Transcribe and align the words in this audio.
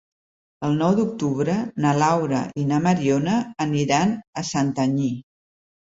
El 0.67 0.71
nou 0.77 0.95
d'octubre 0.99 1.57
na 1.85 1.91
Laura 2.03 2.39
i 2.63 2.65
na 2.71 2.79
Mariona 2.87 3.39
aniran 3.67 4.17
a 4.43 4.45
Santanyí. 4.55 5.13